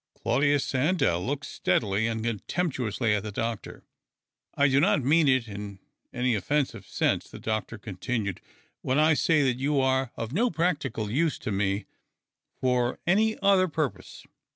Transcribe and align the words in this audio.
Claudius 0.15 0.65
Sandell 0.65 1.23
looked 1.23 1.45
steadily 1.45 2.07
and 2.07 2.25
con 2.25 2.39
temptuously 2.47 3.13
at 3.15 3.21
the 3.21 3.31
doctor. 3.31 3.83
"I 4.55 4.67
do 4.67 4.79
not 4.79 5.03
mean 5.03 5.27
it 5.27 5.47
in 5.47 5.77
any 6.11 6.33
offensive 6.33 6.87
sense," 6.87 7.29
the 7.29 7.37
doctor 7.37 7.77
continued," 7.77 8.41
when 8.81 8.97
I 8.97 9.13
say 9.13 9.43
that 9.43 9.59
you 9.59 9.79
are 9.79 10.11
of 10.15 10.33
no 10.33 10.49
practical 10.49 11.11
use 11.11 11.37
to 11.37 11.51
me 11.51 11.85
for 12.59 12.97
any 13.05 13.37
other 13.43 13.67
purpose. 13.67 14.25